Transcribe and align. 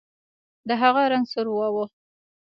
د 0.67 0.69
هغه 0.81 1.01
رنګ 1.11 1.25
سور 1.31 1.47
واوښت. 1.51 1.93